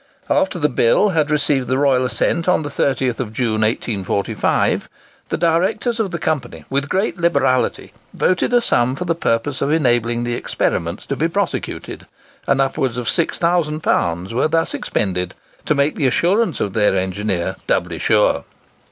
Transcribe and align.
After 0.31 0.57
the 0.57 0.67
bill 0.67 1.09
had 1.09 1.29
received 1.29 1.67
the 1.67 1.77
royal 1.77 2.05
assent 2.05 2.47
on 2.47 2.63
the 2.63 2.69
30th 2.71 3.19
June, 3.31 3.61
1845, 3.61 4.89
the 5.29 5.37
directors 5.37 5.99
of 5.99 6.09
the 6.09 6.17
company, 6.17 6.65
with 6.71 6.89
great 6.89 7.19
liberality, 7.19 7.93
voted 8.11 8.51
a 8.51 8.61
sum 8.61 8.95
for 8.95 9.05
the 9.05 9.13
purpose 9.13 9.61
of 9.61 9.71
enabling 9.71 10.23
the 10.23 10.33
experiments 10.33 11.05
to 11.05 11.15
be 11.15 11.27
prosecuted, 11.27 12.07
and 12.47 12.59
upwards 12.59 12.97
of 12.97 13.05
£6000 13.05 14.33
were 14.33 14.47
thus 14.47 14.73
expended 14.73 15.35
to 15.67 15.75
make 15.75 15.93
the 15.93 16.07
assurance 16.07 16.59
of 16.59 16.73
their 16.73 16.97
engineer 16.97 17.55
doubly 17.67 17.99
sure. 17.99 18.43